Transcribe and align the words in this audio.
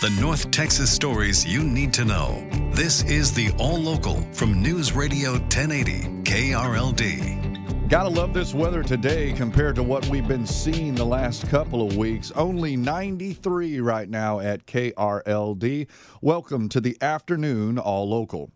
The 0.00 0.08
North 0.18 0.50
Texas 0.50 0.90
stories 0.90 1.44
you 1.44 1.62
need 1.62 1.92
to 1.92 2.06
know. 2.06 2.48
This 2.72 3.02
is 3.02 3.34
the 3.34 3.50
All 3.58 3.76
Local 3.76 4.22
from 4.32 4.62
News 4.62 4.94
Radio 4.94 5.32
1080 5.32 6.22
KRLD. 6.22 7.86
Gotta 7.90 8.08
love 8.08 8.32
this 8.32 8.54
weather 8.54 8.82
today 8.82 9.30
compared 9.34 9.74
to 9.74 9.82
what 9.82 10.06
we've 10.06 10.26
been 10.26 10.46
seeing 10.46 10.94
the 10.94 11.04
last 11.04 11.46
couple 11.48 11.86
of 11.86 11.98
weeks. 11.98 12.30
Only 12.30 12.76
93 12.76 13.80
right 13.80 14.08
now 14.08 14.40
at 14.40 14.64
KRLD. 14.64 15.86
Welcome 16.22 16.70
to 16.70 16.80
the 16.80 16.96
afternoon 17.02 17.78
All 17.78 18.08
Local. 18.08 18.50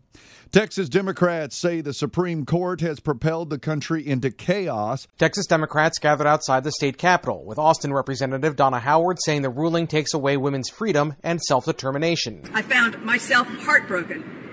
Texas 0.51 0.87
Democrats 0.87 1.57
say 1.57 1.81
the 1.81 1.93
Supreme 1.93 2.45
Court 2.45 2.81
has 2.81 2.99
propelled 2.99 3.49
the 3.49 3.59
country 3.59 4.07
into 4.07 4.31
chaos. 4.31 5.07
Texas 5.17 5.47
Democrats 5.47 5.99
gathered 5.99 6.27
outside 6.27 6.63
the 6.63 6.71
state 6.71 6.97
capitol, 6.97 7.43
with 7.43 7.59
Austin 7.59 7.93
Representative 7.93 8.55
Donna 8.55 8.79
Howard 8.79 9.17
saying 9.25 9.41
the 9.41 9.49
ruling 9.49 9.87
takes 9.87 10.13
away 10.13 10.37
women's 10.37 10.69
freedom 10.69 11.15
and 11.23 11.41
self 11.41 11.65
determination. 11.65 12.41
I 12.53 12.61
found 12.61 13.03
myself 13.03 13.47
heartbroken 13.47 14.45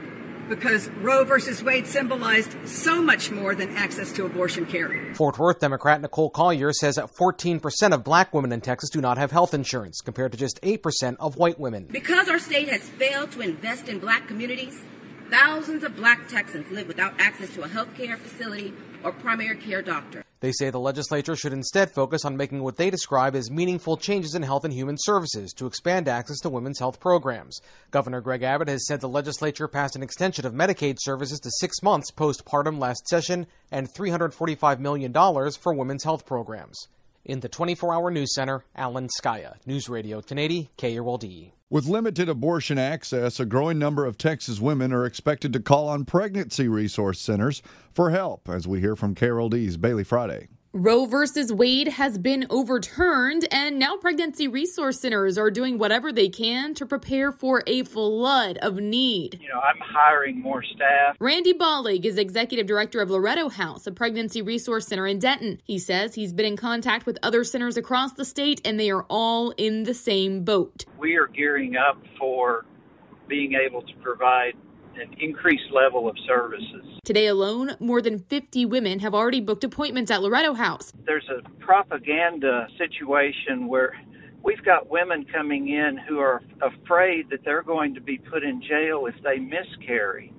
because 0.48 0.88
Roe 1.00 1.24
versus 1.24 1.62
Wade 1.62 1.86
symbolized 1.86 2.56
so 2.68 3.00
much 3.00 3.30
more 3.30 3.54
than 3.54 3.74
access 3.76 4.12
to 4.12 4.26
abortion 4.26 4.66
care. 4.66 5.14
Fort 5.14 5.38
Worth 5.38 5.60
Democrat 5.60 6.00
Nicole 6.00 6.30
Collier 6.30 6.72
says 6.72 6.96
that 6.96 7.10
14% 7.18 7.92
of 7.92 8.04
black 8.04 8.34
women 8.34 8.52
in 8.52 8.60
Texas 8.60 8.90
do 8.90 9.00
not 9.00 9.18
have 9.18 9.30
health 9.30 9.54
insurance, 9.54 10.00
compared 10.00 10.32
to 10.32 10.38
just 10.38 10.60
8% 10.62 11.16
of 11.20 11.36
white 11.36 11.58
women. 11.58 11.86
Because 11.90 12.28
our 12.28 12.38
state 12.38 12.68
has 12.68 12.82
failed 12.82 13.32
to 13.32 13.40
invest 13.40 13.88
in 13.88 13.98
black 13.98 14.26
communities, 14.26 14.82
thousands 15.32 15.82
of 15.82 15.96
black 15.96 16.28
Texans 16.28 16.70
live 16.70 16.86
without 16.86 17.14
access 17.18 17.48
to 17.54 17.62
a 17.62 17.68
health 17.68 17.94
care 17.96 18.18
facility 18.18 18.74
or 19.02 19.12
primary 19.12 19.56
care 19.56 19.80
doctor. 19.80 20.22
They 20.40 20.52
say 20.52 20.68
the 20.68 20.78
legislature 20.78 21.36
should 21.36 21.54
instead 21.54 21.90
focus 21.90 22.24
on 22.24 22.36
making 22.36 22.62
what 22.62 22.76
they 22.76 22.90
describe 22.90 23.34
as 23.34 23.50
meaningful 23.50 23.96
changes 23.96 24.34
in 24.34 24.42
health 24.42 24.64
and 24.64 24.74
human 24.74 24.96
services 24.98 25.52
to 25.54 25.66
expand 25.66 26.06
access 26.06 26.40
to 26.40 26.50
women's 26.50 26.80
health 26.80 27.00
programs. 27.00 27.60
Governor 27.90 28.20
Greg 28.20 28.42
Abbott 28.42 28.68
has 28.68 28.86
said 28.86 29.00
the 29.00 29.08
legislature 29.08 29.68
passed 29.68 29.96
an 29.96 30.02
extension 30.02 30.44
of 30.44 30.52
Medicaid 30.52 30.96
services 30.98 31.40
to 31.40 31.50
six 31.60 31.80
months 31.82 32.10
postpartum 32.10 32.78
last 32.78 33.06
session 33.08 33.46
and 33.70 33.88
$345 33.88 34.80
million 34.80 35.12
for 35.12 35.72
women's 35.72 36.04
health 36.04 36.26
programs. 36.26 36.88
In 37.24 37.40
the 37.40 37.48
24 37.48 37.94
hour 37.94 38.10
news 38.10 38.34
center, 38.34 38.64
Alan 38.74 39.08
Scaia, 39.08 39.54
News 39.64 39.88
Radio 39.88 40.16
1080, 40.16 40.70
KRLD. 40.76 41.52
With 41.72 41.86
limited 41.86 42.28
abortion 42.28 42.76
access, 42.76 43.40
a 43.40 43.46
growing 43.46 43.78
number 43.78 44.04
of 44.04 44.18
Texas 44.18 44.60
women 44.60 44.92
are 44.92 45.06
expected 45.06 45.54
to 45.54 45.58
call 45.58 45.88
on 45.88 46.04
pregnancy 46.04 46.68
resource 46.68 47.18
centers 47.18 47.62
for 47.94 48.10
help, 48.10 48.46
as 48.46 48.68
we 48.68 48.80
hear 48.80 48.94
from 48.94 49.14
KRLD's 49.14 49.78
Bailey 49.78 50.04
Friday. 50.04 50.48
Roe 50.74 51.04
versus 51.04 51.52
Wade 51.52 51.88
has 51.88 52.16
been 52.16 52.46
overturned, 52.48 53.46
and 53.52 53.78
now 53.78 53.98
pregnancy 53.98 54.48
resource 54.48 54.98
centers 54.98 55.36
are 55.36 55.50
doing 55.50 55.76
whatever 55.76 56.10
they 56.10 56.30
can 56.30 56.72
to 56.72 56.86
prepare 56.86 57.30
for 57.30 57.62
a 57.66 57.82
flood 57.82 58.56
of 58.56 58.76
need. 58.76 59.38
You 59.42 59.50
know, 59.50 59.60
I'm 59.60 59.78
hiring 59.80 60.40
more 60.40 60.62
staff. 60.62 61.16
Randy 61.20 61.52
Bollig 61.52 62.06
is 62.06 62.16
executive 62.16 62.66
director 62.66 63.02
of 63.02 63.10
Loreto 63.10 63.50
House, 63.50 63.86
a 63.86 63.92
pregnancy 63.92 64.40
resource 64.40 64.86
center 64.86 65.06
in 65.06 65.18
Denton. 65.18 65.60
He 65.62 65.78
says 65.78 66.14
he's 66.14 66.32
been 66.32 66.46
in 66.46 66.56
contact 66.56 67.04
with 67.04 67.18
other 67.22 67.44
centers 67.44 67.76
across 67.76 68.14
the 68.14 68.24
state, 68.24 68.62
and 68.64 68.80
they 68.80 68.90
are 68.90 69.04
all 69.10 69.50
in 69.58 69.82
the 69.82 69.92
same 69.92 70.42
boat. 70.42 70.86
We 70.98 71.16
are 71.16 71.26
gearing 71.26 71.76
up 71.76 71.98
for 72.18 72.64
being 73.28 73.52
able 73.52 73.82
to 73.82 73.94
provide 73.96 74.54
an 75.00 75.14
increased 75.18 75.70
level 75.72 76.08
of 76.08 76.16
services. 76.26 76.84
Today 77.04 77.26
alone, 77.26 77.76
more 77.80 78.00
than 78.02 78.18
50 78.20 78.66
women 78.66 79.00
have 79.00 79.14
already 79.14 79.40
booked 79.40 79.64
appointments 79.64 80.10
at 80.10 80.22
Loreto 80.22 80.54
House. 80.54 80.92
There's 81.06 81.28
a 81.28 81.42
propaganda 81.60 82.66
situation 82.78 83.66
where 83.66 83.94
we've 84.42 84.62
got 84.64 84.90
women 84.90 85.24
coming 85.32 85.68
in 85.68 85.98
who 86.08 86.18
are 86.18 86.42
afraid 86.60 87.30
that 87.30 87.44
they're 87.44 87.62
going 87.62 87.94
to 87.94 88.00
be 88.00 88.18
put 88.18 88.42
in 88.42 88.62
jail 88.62 89.06
if 89.06 89.14
they 89.22 89.38
miscarry. 89.38 90.32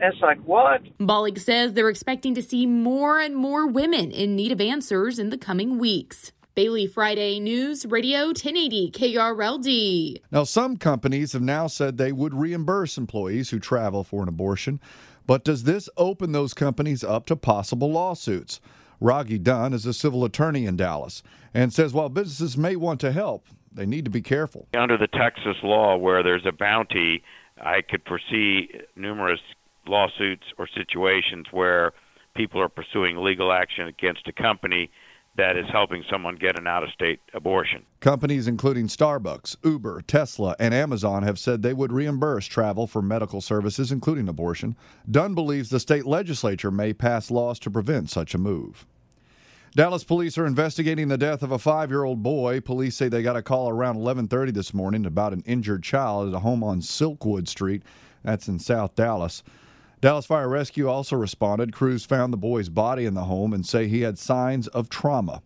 it's 0.00 0.20
like, 0.20 0.38
what? 0.44 0.82
Bollig 0.98 1.38
says 1.38 1.72
they're 1.72 1.88
expecting 1.88 2.34
to 2.34 2.42
see 2.42 2.66
more 2.66 3.18
and 3.18 3.34
more 3.36 3.66
women 3.66 4.10
in 4.10 4.36
need 4.36 4.52
of 4.52 4.60
answers 4.60 5.18
in 5.18 5.30
the 5.30 5.38
coming 5.38 5.78
weeks. 5.78 6.32
Bailey 6.56 6.86
Friday 6.86 7.38
News 7.38 7.84
Radio 7.84 8.28
1080 8.28 8.90
KRLD. 8.92 10.22
Now, 10.30 10.44
some 10.44 10.78
companies 10.78 11.34
have 11.34 11.42
now 11.42 11.66
said 11.66 11.98
they 11.98 12.12
would 12.12 12.32
reimburse 12.32 12.96
employees 12.96 13.50
who 13.50 13.58
travel 13.58 14.02
for 14.02 14.22
an 14.22 14.28
abortion, 14.30 14.80
but 15.26 15.44
does 15.44 15.64
this 15.64 15.90
open 15.98 16.32
those 16.32 16.54
companies 16.54 17.04
up 17.04 17.26
to 17.26 17.36
possible 17.36 17.92
lawsuits? 17.92 18.62
Rogge 19.02 19.42
Dunn 19.42 19.74
is 19.74 19.84
a 19.84 19.92
civil 19.92 20.24
attorney 20.24 20.64
in 20.64 20.78
Dallas 20.78 21.22
and 21.52 21.74
says 21.74 21.92
while 21.92 22.08
businesses 22.08 22.56
may 22.56 22.74
want 22.74 23.00
to 23.00 23.12
help, 23.12 23.44
they 23.70 23.84
need 23.84 24.06
to 24.06 24.10
be 24.10 24.22
careful. 24.22 24.66
Under 24.78 24.96
the 24.96 25.08
Texas 25.08 25.58
law, 25.62 25.98
where 25.98 26.22
there's 26.22 26.46
a 26.46 26.52
bounty, 26.52 27.22
I 27.60 27.82
could 27.82 28.00
foresee 28.08 28.70
numerous 28.96 29.40
lawsuits 29.86 30.44
or 30.56 30.66
situations 30.74 31.48
where 31.50 31.92
people 32.34 32.62
are 32.62 32.70
pursuing 32.70 33.18
legal 33.18 33.52
action 33.52 33.86
against 33.88 34.26
a 34.26 34.32
company 34.32 34.90
that 35.36 35.56
is 35.56 35.66
helping 35.70 36.04
someone 36.10 36.36
get 36.36 36.58
an 36.58 36.66
out 36.66 36.82
of 36.82 36.90
state 36.90 37.20
abortion. 37.34 37.84
Companies 38.00 38.48
including 38.48 38.86
Starbucks, 38.86 39.56
Uber, 39.64 40.02
Tesla, 40.02 40.56
and 40.58 40.72
Amazon 40.72 41.22
have 41.22 41.38
said 41.38 41.62
they 41.62 41.74
would 41.74 41.92
reimburse 41.92 42.46
travel 42.46 42.86
for 42.86 43.02
medical 43.02 43.40
services, 43.40 43.92
including 43.92 44.28
abortion. 44.28 44.76
Dunn 45.10 45.34
believes 45.34 45.70
the 45.70 45.80
state 45.80 46.06
legislature 46.06 46.70
may 46.70 46.92
pass 46.92 47.30
laws 47.30 47.58
to 47.60 47.70
prevent 47.70 48.10
such 48.10 48.34
a 48.34 48.38
move. 48.38 48.86
Dallas 49.74 50.04
police 50.04 50.38
are 50.38 50.46
investigating 50.46 51.08
the 51.08 51.18
death 51.18 51.42
of 51.42 51.52
a 51.52 51.58
five-year-old 51.58 52.22
boy. 52.22 52.60
Police 52.60 52.96
say 52.96 53.08
they 53.08 53.22
got 53.22 53.36
a 53.36 53.42
call 53.42 53.68
around 53.68 53.96
11:30 53.96 54.50
this 54.54 54.72
morning 54.72 55.04
about 55.04 55.34
an 55.34 55.42
injured 55.44 55.82
child 55.82 56.28
at 56.28 56.34
a 56.34 56.38
home 56.38 56.64
on 56.64 56.80
Silkwood 56.80 57.46
Street. 57.46 57.82
That's 58.22 58.48
in 58.48 58.58
South 58.58 58.94
Dallas. 58.94 59.42
Dallas 60.00 60.26
Fire 60.26 60.48
Rescue 60.48 60.88
also 60.88 61.16
responded. 61.16 61.72
Crews 61.72 62.04
found 62.04 62.32
the 62.32 62.38
boy's 62.38 62.68
body 62.68 63.06
in 63.06 63.14
the 63.14 63.24
home 63.24 63.52
and 63.52 63.64
say 63.64 63.88
he 63.88 64.02
had 64.02 64.18
signs 64.18 64.68
of 64.68 64.90
trauma. 64.90 65.42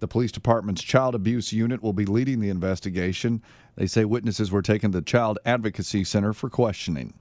The 0.00 0.08
police 0.08 0.32
department's 0.32 0.82
child 0.82 1.14
abuse 1.14 1.52
unit 1.52 1.82
will 1.82 1.94
be 1.94 2.04
leading 2.04 2.40
the 2.40 2.50
investigation. 2.50 3.42
They 3.76 3.86
say 3.86 4.04
witnesses 4.04 4.52
were 4.52 4.60
taken 4.60 4.92
to 4.92 4.98
the 4.98 5.04
Child 5.04 5.38
Advocacy 5.46 6.04
Center 6.04 6.34
for 6.34 6.50
questioning. 6.50 7.14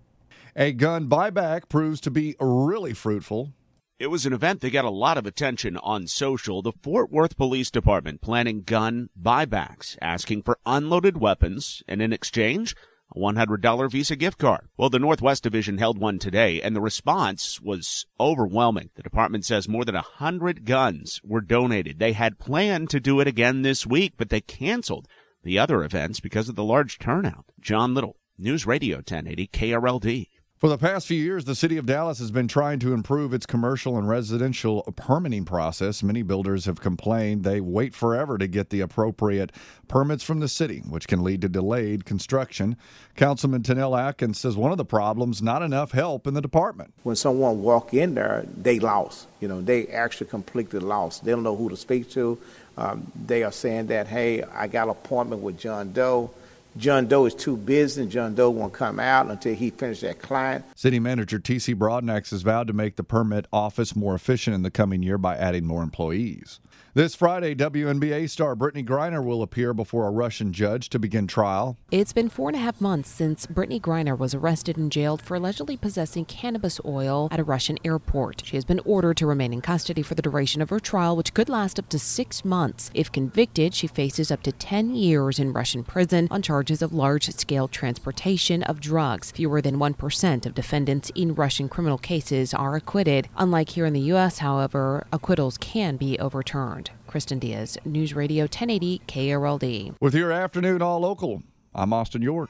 A 0.58 0.74
gun 0.74 1.08
buyback 1.08 1.70
proves 1.70 2.02
to 2.02 2.12
be 2.12 2.36
really 2.40 2.94
fruitful. 2.94 3.54
It 3.98 4.08
was 4.08 4.26
an 4.26 4.34
event 4.34 4.60
that 4.60 4.72
got 4.72 4.84
a 4.84 4.90
lot 4.90 5.18
of 5.18 5.26
attention 5.26 5.78
on 5.78 6.08
social. 6.08 6.62
The 6.62 6.74
Fort 6.84 7.10
Worth 7.10 7.38
Police 7.38 7.72
Department 7.72 8.20
planning 8.20 8.64
gun 8.64 9.10
buybacks, 9.22 9.98
asking 10.02 10.44
for 10.44 10.60
unloaded 10.66 11.18
weapons, 11.18 11.82
and 11.88 12.02
in 12.02 12.12
exchange, 12.12 12.76
a 13.14 13.20
$100 13.20 13.92
Visa 13.92 14.16
gift 14.16 14.38
card. 14.38 14.68
Well, 14.78 14.90
the 14.90 15.00
Northwest 15.00 15.44
Division 15.44 15.78
held 15.78 15.98
one 15.98 16.20
today, 16.20 16.62
and 16.62 16.76
the 16.76 16.82
response 16.82 17.62
was 17.62 18.06
overwhelming. 18.20 18.90
The 18.96 19.04
department 19.04 19.46
says 19.46 19.68
more 19.68 19.86
than 19.86 19.96
100 19.96 20.66
guns 20.66 21.22
were 21.24 21.42
donated. 21.42 22.00
They 22.00 22.14
had 22.14 22.40
planned 22.40 22.90
to 22.92 23.00
do 23.00 23.20
it 23.20 23.28
again 23.28 23.62
this 23.62 23.86
week, 23.86 24.14
but 24.18 24.30
they 24.30 24.42
canceled 24.42 25.08
the 25.44 25.60
other 25.60 25.84
events 25.84 26.20
because 26.20 26.50
of 26.50 26.56
the 26.56 26.64
large 26.64 26.98
turnout. 26.98 27.46
John 27.60 27.94
Little, 27.94 28.18
News 28.38 28.66
Radio 28.66 28.98
1080 28.98 29.48
KRLD. 29.48 30.28
For 30.58 30.70
the 30.70 30.78
past 30.78 31.06
few 31.06 31.22
years, 31.22 31.44
the 31.44 31.54
city 31.54 31.76
of 31.76 31.86
Dallas 31.86 32.20
has 32.20 32.32
been 32.32 32.48
trying 32.48 32.80
to 32.80 32.94
improve 32.94 33.34
its 33.34 33.46
commercial 33.46 33.98
and 33.98 34.08
residential 34.08 34.84
permitting 34.96 35.44
process. 35.44 36.02
Many 36.02 36.22
builders 36.22 36.64
have 36.64 36.80
complained 36.80 37.44
they 37.44 37.60
wait 37.60 37.94
forever 37.94 38.38
to 38.38 38.48
get 38.48 38.70
the 38.70 38.80
appropriate 38.80 39.52
permits 39.90 40.24
from 40.24 40.40
the 40.40 40.48
city, 40.48 40.80
which 40.88 41.10
can 41.10 41.26
lead 41.26 41.42
to 41.42 41.50
delayed 41.50 42.06
construction. 42.06 42.78
Councilman 43.18 43.64
Tennell 43.64 43.98
Atkins 43.98 44.40
says 44.40 44.56
one 44.56 44.72
of 44.72 44.78
the 44.78 44.86
problems 44.86 45.42
not 45.42 45.62
enough 45.62 45.92
help 45.92 46.26
in 46.26 46.36
the 46.36 46.42
department. 46.42 46.94
When 47.04 47.18
someone 47.18 47.62
walk 47.62 47.94
in 47.94 48.16
there, 48.16 48.46
they 48.56 48.80
lost. 48.80 49.28
You 49.42 49.50
know, 49.50 49.62
they 49.62 49.88
actually 49.88 50.30
completely 50.30 50.80
lost. 50.80 51.26
They 51.26 51.32
don't 51.32 51.44
know 51.44 51.58
who 51.58 51.68
to 51.68 51.76
speak 51.76 52.10
to. 52.12 52.40
Um, 52.78 53.12
they 53.26 53.44
are 53.44 53.52
saying 53.52 53.88
that, 53.88 54.08
hey, 54.08 54.42
I 54.44 54.68
got 54.68 54.84
an 54.84 54.92
appointment 54.92 55.42
with 55.42 55.60
John 55.60 55.92
Doe 55.92 56.32
John 56.78 57.08
Doe 57.08 57.26
is 57.26 57.34
too 57.34 57.56
busy 57.56 58.02
and 58.02 58.12
John 58.12 58.36
Doe 58.36 58.50
won't 58.50 58.74
come 58.74 59.00
out 59.00 59.28
until 59.28 59.56
he 59.56 59.70
finishes 59.70 60.02
that 60.02 60.20
client. 60.20 60.66
City 60.76 61.00
Manager 61.00 61.40
T.C. 61.40 61.74
Broadnax 61.74 62.32
has 62.32 62.42
vowed 62.42 62.68
to 62.68 62.74
make 62.74 62.98
the 62.98 63.04
permit 63.04 63.48
office 63.54 63.96
more 63.96 64.14
efficient 64.14 64.56
in 64.56 64.64
the 64.64 64.72
coming 64.72 65.02
year 65.02 65.18
by 65.18 65.38
adding 65.38 65.66
more 65.66 65.84
employees. 65.84 66.60
This 66.94 67.14
Friday, 67.14 67.56
WNBA 67.56 68.30
star 68.30 68.56
Brittney 68.56 68.86
Griner 68.86 69.24
will 69.24 69.42
appear 69.42 69.74
before 69.74 70.08
a 70.08 70.12
Russian 70.12 70.54
judge 70.54 70.88
to 70.90 71.00
begin 71.00 71.28
trial. 71.28 71.78
It's 71.92 72.14
been 72.14 72.30
four 72.30 72.48
and 72.48 72.56
a 72.56 72.62
half 72.62 72.80
months 72.80 73.10
since 73.10 73.46
Brittney 73.46 73.82
Griner 73.82 74.18
was 74.18 74.34
arrested 74.34 74.78
and 74.78 74.90
jailed 74.90 75.22
for 75.22 75.36
allegedly 75.36 75.76
possessing 75.76 76.24
cannabis 76.24 76.80
oil 76.86 77.28
at 77.32 77.40
a 77.40 77.44
Russian 77.44 77.78
airport. 77.84 78.44
She 78.46 78.56
has 78.56 78.64
been 78.64 78.80
ordered 78.86 79.18
to 79.18 79.28
remain 79.28 79.52
in 79.52 79.60
custody 79.60 80.04
for 80.04 80.16
the 80.16 80.22
duration 80.22 80.62
of 80.62 80.70
her 80.70 80.80
trial, 80.80 81.18
which 81.18 81.34
could 81.34 81.50
last 81.50 81.80
up 81.80 81.90
to 81.90 82.00
six 82.00 82.46
months. 82.46 82.92
If 82.94 83.12
convicted, 83.12 83.74
she 83.74 83.88
faces 83.88 84.32
up 84.32 84.42
to 84.44 84.54
10 84.54 84.96
years 84.96 85.38
in 85.38 85.52
Russian 85.52 85.84
prison 85.84 86.30
on 86.32 86.42
charges 86.42 86.65
of 86.82 86.94
large 86.94 87.30
scale 87.30 87.68
transportation 87.68 88.64
of 88.64 88.80
drugs. 88.80 89.32
Fewer 89.32 89.62
than 89.62 89.78
1% 89.78 90.46
of 90.46 90.56
defendants 90.56 91.12
in 91.16 91.36
Russian 91.36 91.70
criminal 91.70 91.98
cases 91.98 92.54
are 92.54 92.76
acquitted. 92.76 93.30
Unlike 93.38 93.70
here 93.70 93.86
in 93.86 93.94
the 93.94 94.00
U.S., 94.02 94.40
however, 94.40 95.06
acquittals 95.12 95.58
can 95.58 95.98
be 95.98 96.18
overturned. 96.20 96.92
Kristen 97.08 97.40
Diaz, 97.40 97.78
News 97.86 98.14
Radio 98.14 98.44
1080 98.44 99.02
KRLD. 99.08 99.96
With 100.02 100.16
your 100.16 100.32
afternoon 100.32 100.82
all 100.82 101.00
local, 101.00 101.44
I'm 101.74 101.94
Austin 101.94 102.22
York. 102.22 102.50